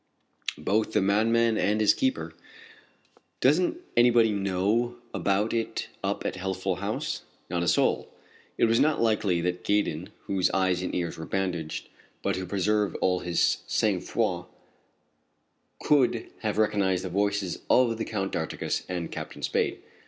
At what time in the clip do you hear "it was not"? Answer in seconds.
8.57-8.99